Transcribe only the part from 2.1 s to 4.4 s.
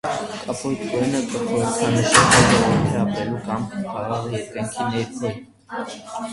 հայ ժողովուրդի ապրելու կամքը խաղաղ